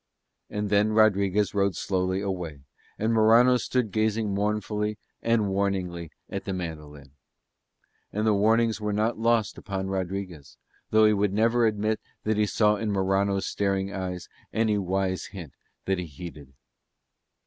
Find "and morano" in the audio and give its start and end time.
2.97-3.57